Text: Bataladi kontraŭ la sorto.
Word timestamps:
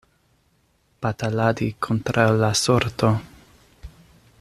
Bataladi 1.05 1.67
kontraŭ 1.89 2.27
la 2.41 2.53
sorto. 2.65 3.15